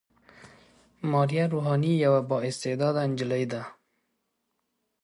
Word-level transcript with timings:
ماريه 1.11 1.45
روحاني 1.53 1.93
يوه 2.05 2.19
با 2.29 2.37
استعداده 2.49 3.01
نجلۍ 3.11 3.43
ده. 3.51 3.63